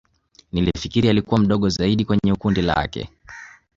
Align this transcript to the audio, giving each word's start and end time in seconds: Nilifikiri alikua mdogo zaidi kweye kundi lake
Nilifikiri 0.51 1.09
alikua 1.09 1.37
mdogo 1.39 1.69
zaidi 1.69 2.05
kweye 2.05 2.35
kundi 2.35 2.61
lake 2.61 3.09